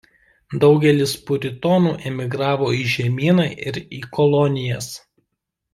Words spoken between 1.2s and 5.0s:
puritonų emigravo į žemyną ir į kolonijas.